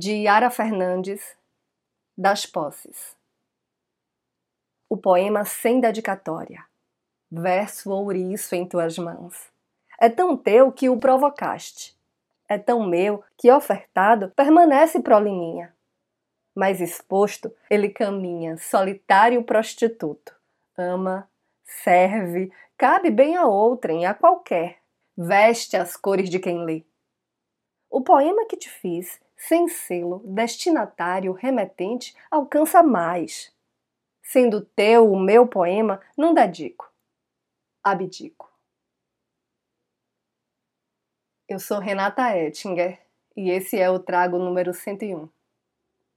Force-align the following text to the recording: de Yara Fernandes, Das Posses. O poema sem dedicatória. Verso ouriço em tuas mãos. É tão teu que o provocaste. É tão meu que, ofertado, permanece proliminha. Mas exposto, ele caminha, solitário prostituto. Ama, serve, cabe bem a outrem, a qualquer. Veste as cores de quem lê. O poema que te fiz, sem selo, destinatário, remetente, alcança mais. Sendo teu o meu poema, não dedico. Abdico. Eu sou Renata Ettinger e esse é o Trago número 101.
de 0.00 0.12
Yara 0.12 0.48
Fernandes, 0.48 1.36
Das 2.16 2.46
Posses. 2.46 3.14
O 4.88 4.96
poema 4.96 5.44
sem 5.44 5.78
dedicatória. 5.78 6.64
Verso 7.30 7.90
ouriço 7.90 8.54
em 8.54 8.66
tuas 8.66 8.96
mãos. 8.96 9.52
É 10.00 10.08
tão 10.08 10.38
teu 10.38 10.72
que 10.72 10.88
o 10.88 10.98
provocaste. 10.98 11.94
É 12.48 12.56
tão 12.56 12.86
meu 12.86 13.22
que, 13.36 13.52
ofertado, 13.52 14.30
permanece 14.30 15.02
proliminha. 15.02 15.76
Mas 16.54 16.80
exposto, 16.80 17.54
ele 17.68 17.90
caminha, 17.90 18.56
solitário 18.56 19.44
prostituto. 19.44 20.34
Ama, 20.78 21.28
serve, 21.62 22.50
cabe 22.78 23.10
bem 23.10 23.36
a 23.36 23.44
outrem, 23.44 24.06
a 24.06 24.14
qualquer. 24.14 24.78
Veste 25.14 25.76
as 25.76 25.94
cores 25.94 26.30
de 26.30 26.38
quem 26.38 26.64
lê. 26.64 26.84
O 28.00 28.02
poema 28.02 28.46
que 28.46 28.56
te 28.56 28.70
fiz, 28.70 29.20
sem 29.36 29.68
selo, 29.68 30.22
destinatário, 30.24 31.34
remetente, 31.34 32.16
alcança 32.30 32.82
mais. 32.82 33.54
Sendo 34.22 34.64
teu 34.64 35.12
o 35.12 35.20
meu 35.20 35.46
poema, 35.46 36.00
não 36.16 36.32
dedico. 36.32 36.90
Abdico. 37.84 38.50
Eu 41.46 41.58
sou 41.58 41.78
Renata 41.78 42.34
Ettinger 42.38 42.98
e 43.36 43.50
esse 43.50 43.78
é 43.78 43.90
o 43.90 43.98
Trago 43.98 44.38
número 44.38 44.72
101. 44.72 45.28